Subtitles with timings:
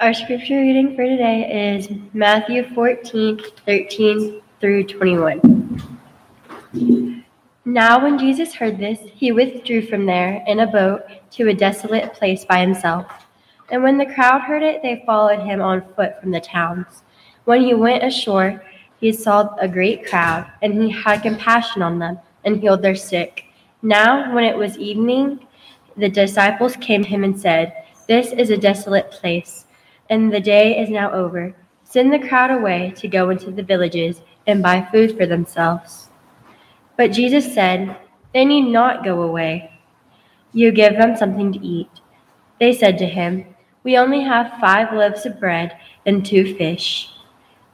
[0.00, 5.84] Our scripture reading for today is Matthew 14, 13 through 21.
[7.64, 12.12] Now, when Jesus heard this, he withdrew from there in a boat to a desolate
[12.12, 13.06] place by himself.
[13.72, 17.02] And when the crowd heard it, they followed him on foot from the towns.
[17.44, 18.62] When he went ashore,
[19.00, 23.46] he saw a great crowd, and he had compassion on them and healed their sick.
[23.82, 25.44] Now, when it was evening,
[25.96, 27.72] the disciples came to him and said,
[28.06, 29.64] This is a desolate place,
[30.10, 31.54] and the day is now over.
[31.84, 36.08] Send the crowd away to go into the villages and buy food for themselves.
[36.96, 37.96] But Jesus said,
[38.34, 39.72] They need not go away.
[40.52, 41.90] You give them something to eat.
[42.58, 43.46] They said to him,
[43.84, 47.10] We only have five loaves of bread and two fish.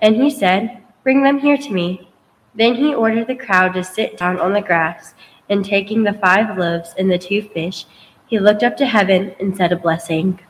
[0.00, 2.10] And he said, Bring them here to me.
[2.54, 5.14] Then he ordered the crowd to sit down on the grass,
[5.48, 7.84] and taking the five loaves and the two fish,
[8.26, 10.40] he looked up to heaven and said a blessing.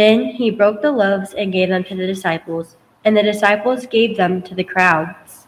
[0.00, 4.16] Then he broke the loaves and gave them to the disciples, and the disciples gave
[4.16, 5.46] them to the crowds.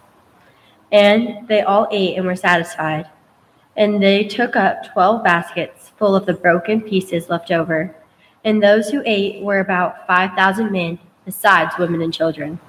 [1.05, 3.06] And they all ate and were satisfied.
[3.78, 7.97] And they took up twelve baskets full of the broken pieces left over.
[8.44, 12.61] And those who ate were about five thousand men, besides women and children.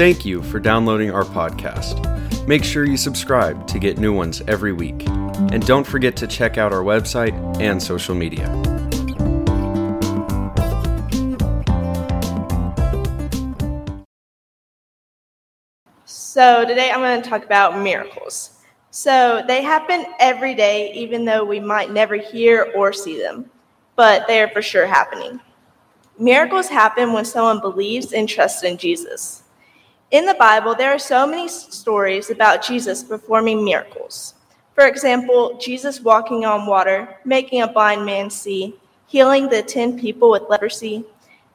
[0.00, 2.48] Thank you for downloading our podcast.
[2.48, 5.06] Make sure you subscribe to get new ones every week.
[5.52, 8.46] And don't forget to check out our website and social media.
[16.06, 18.58] So, today I'm going to talk about miracles.
[18.90, 23.50] So, they happen every day, even though we might never hear or see them,
[23.96, 25.40] but they are for sure happening.
[26.18, 29.42] Miracles happen when someone believes and trusts in Jesus.
[30.10, 34.34] In the Bible, there are so many stories about Jesus performing miracles.
[34.74, 38.74] For example, Jesus walking on water, making a blind man see,
[39.06, 41.04] healing the 10 people with leprosy,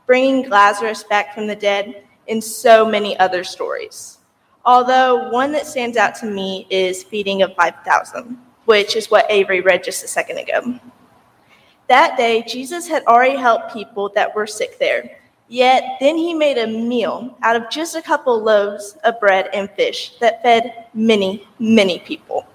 [0.05, 4.19] bringing Lazarus back from the dead, and so many other stories.
[4.63, 9.59] Although one that stands out to me is feeding of 5,000, which is what Avery
[9.59, 10.79] read just a second ago.
[11.89, 16.57] That day, Jesus had already helped people that were sick there Yet then he made
[16.57, 21.47] a meal out of just a couple loaves of bread and fish that fed many,
[21.59, 22.47] many people.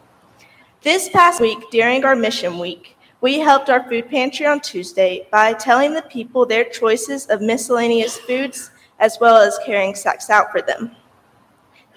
[0.83, 5.53] This past week, during our mission week, we helped our food pantry on Tuesday by
[5.53, 10.63] telling the people their choices of miscellaneous foods as well as carrying sacks out for
[10.63, 10.97] them.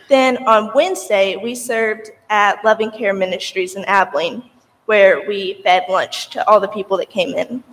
[0.09, 4.43] Then on Wednesday, we served at Loving Care Ministries in Abilene,
[4.85, 7.63] where we fed lunch to all the people that came in.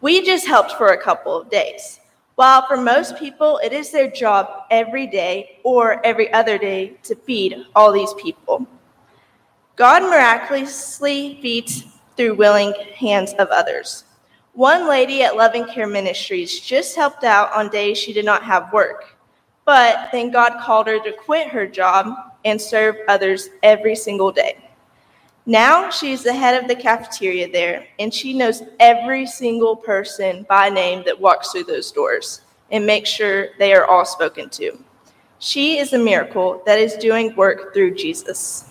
[0.00, 1.99] We just helped for a couple of days.
[2.40, 7.14] While for most people, it is their job every day or every other day to
[7.14, 8.66] feed all these people.
[9.76, 11.84] God miraculously feeds
[12.16, 14.04] through willing hands of others.
[14.54, 18.72] One lady at Loving Care Ministries just helped out on days she did not have
[18.72, 19.18] work,
[19.66, 22.06] but then God called her to quit her job
[22.46, 24.69] and serve others every single day.
[25.46, 30.44] Now she is the head of the cafeteria there, and she knows every single person
[30.48, 34.78] by name that walks through those doors and makes sure they are all spoken to.
[35.38, 38.68] She is a miracle that is doing work through Jesus.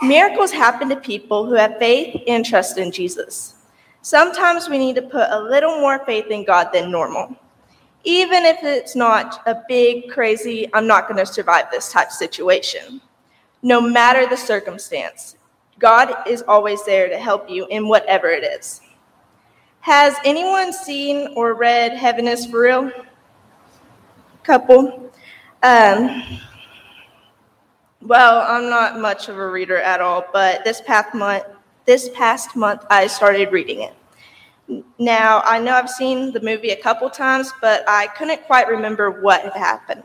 [0.00, 3.56] Miracles happen to people who have faith and trust in Jesus.
[4.02, 7.34] Sometimes we need to put a little more faith in God than normal.
[8.04, 13.00] Even if it's not a big, crazy, I'm not going to survive this type situation
[13.64, 15.36] no matter the circumstance.
[15.78, 18.82] God is always there to help you in whatever it is.
[19.80, 22.92] Has anyone seen or read Heaven is for Real?
[24.42, 25.10] Couple.
[25.62, 26.22] Um,
[28.02, 31.44] well, I'm not much of a reader at all, but this past month,
[31.86, 34.84] this past month, I started reading it.
[34.98, 39.22] Now, I know I've seen the movie a couple times, but I couldn't quite remember
[39.22, 40.02] what had happened.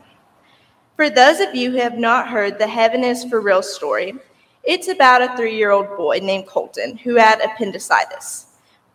[1.00, 4.16] For those of you who have not heard the Heaven is for Real story,
[4.62, 8.48] it's about a three year old boy named Colton who had appendicitis.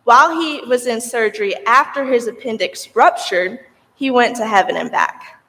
[0.04, 3.58] While he was in surgery after his appendix ruptured,
[3.96, 5.42] he went to heaven and back.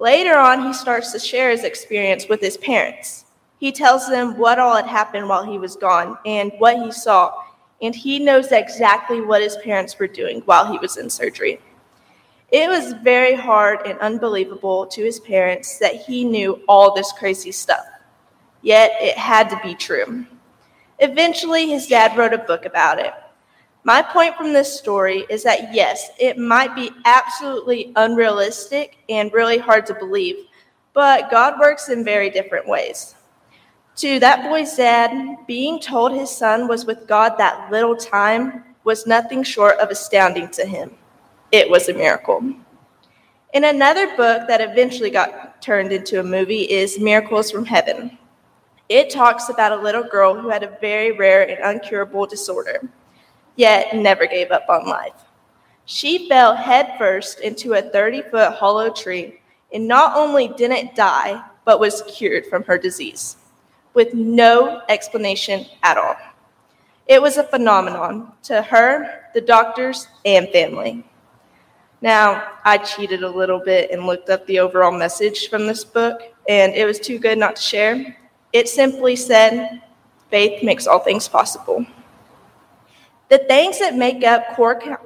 [0.00, 3.26] Later on, he starts to share his experience with his parents.
[3.60, 7.32] He tells them what all had happened while he was gone and what he saw,
[7.80, 11.60] and he knows exactly what his parents were doing while he was in surgery.
[12.52, 17.52] It was very hard and unbelievable to his parents that he knew all this crazy
[17.52, 17.84] stuff.
[18.62, 20.26] Yet it had to be true.
[20.98, 23.14] Eventually, his dad wrote a book about it.
[23.84, 29.56] My point from this story is that yes, it might be absolutely unrealistic and really
[29.56, 30.36] hard to believe,
[30.92, 33.14] But God works in very different ways.
[33.96, 39.06] To that boy's dad, being told his son was with God that little time was
[39.06, 40.96] nothing short of astounding to him.
[41.52, 42.54] It was a miracle.
[43.54, 48.16] In another book that eventually got turned into a movie is Miracles from Heaven.
[48.88, 52.88] It talks about a little girl who had a very rare and uncurable disorder,
[53.56, 55.24] yet never gave up on life.
[55.86, 59.40] She fell headfirst into a 30 foot hollow tree
[59.72, 63.36] and not only didn't die, but was cured from her disease
[63.94, 66.14] with no explanation at all.
[67.08, 71.04] It was a phenomenon to her, the doctors, and family.
[72.02, 76.22] Now, I cheated a little bit and looked up the overall message from this book,
[76.48, 78.16] and it was too good not to share.
[78.52, 79.82] It simply said,
[80.30, 81.84] Faith makes all things possible.
[83.28, 85.00] The things that make up core,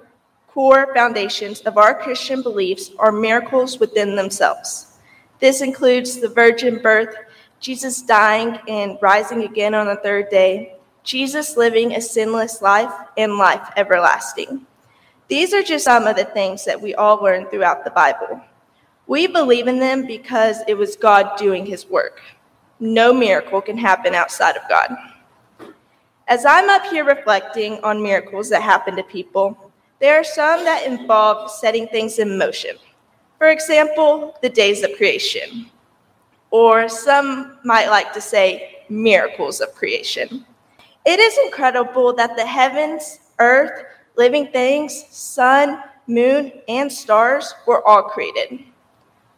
[0.48, 4.98] core foundations of our Christian beliefs are miracles within themselves.
[5.40, 7.14] This includes the virgin birth,
[7.58, 13.36] Jesus dying and rising again on the third day, Jesus living a sinless life, and
[13.36, 14.66] life everlasting.
[15.28, 18.40] These are just some of the things that we all learn throughout the Bible.
[19.06, 22.20] We believe in them because it was God doing his work.
[22.80, 24.94] No miracle can happen outside of God.
[26.28, 30.86] As I'm up here reflecting on miracles that happen to people, there are some that
[30.86, 32.76] involve setting things in motion.
[33.38, 35.70] For example, the days of creation,
[36.50, 40.44] or some might like to say miracles of creation.
[41.04, 43.84] It is incredible that the heavens, earth,
[44.16, 48.64] living things, sun, moon, and stars were all created,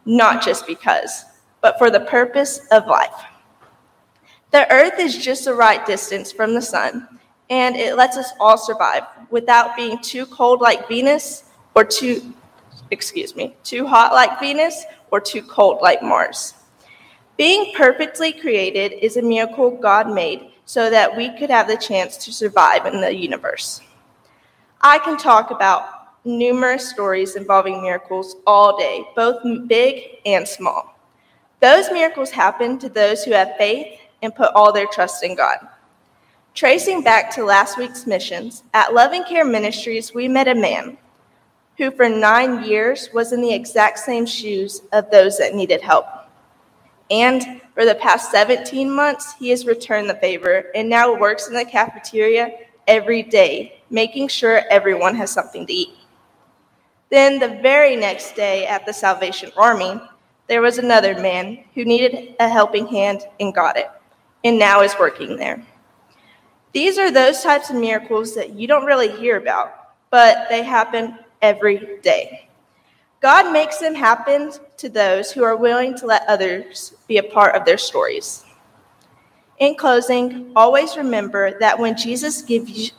[0.04, 1.24] not just because,
[1.60, 3.14] but for the purpose of life.
[4.52, 7.08] The earth is just the right distance from the sun,
[7.50, 11.44] and it lets us all survive without being too cold like Venus
[11.74, 12.32] or too,
[12.90, 16.54] excuse me, too hot like Venus or too cold like Mars.
[17.36, 22.16] Being perfectly created is a miracle God made so that we could have the chance
[22.18, 23.80] to survive in the universe.
[24.80, 30.98] I can talk about numerous stories involving miracles all day, both big and small.
[31.60, 35.58] Those miracles happen to those who have faith and put all their trust in God.
[36.54, 40.96] Tracing back to last week's missions, at Loving Care Ministries, we met a man
[41.76, 46.06] who, for nine years, was in the exact same shoes of those that needed help.
[47.10, 51.54] And for the past 17 months, he has returned the favor and now works in
[51.54, 52.52] the cafeteria
[52.86, 55.90] every day, making sure everyone has something to eat.
[57.10, 60.00] Then, the very next day at the Salvation Army,
[60.48, 63.90] there was another man who needed a helping hand and got it,
[64.44, 65.64] and now is working there.
[66.72, 71.18] These are those types of miracles that you don't really hear about, but they happen
[71.42, 72.48] every day.
[73.20, 77.54] God makes them happen to those who are willing to let others be a part
[77.56, 78.44] of their stories.
[79.58, 82.90] In closing, always remember that when Jesus gives you,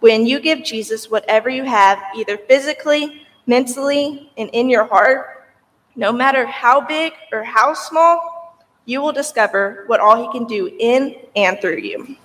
[0.00, 5.48] when you give Jesus whatever you have, either physically, mentally, and in your heart,
[5.96, 10.74] no matter how big or how small, you will discover what all he can do
[10.78, 12.16] in and through you.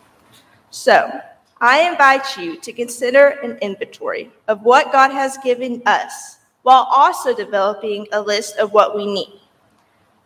[0.72, 1.22] So,
[1.60, 7.36] I invite you to consider an inventory of what God has given us while also
[7.36, 9.40] developing a list of what we need.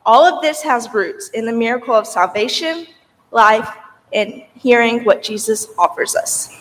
[0.06, 2.88] All of this has roots in the miracle of salvation
[3.32, 3.78] life,
[4.14, 6.61] and hearing what Jesus offers us.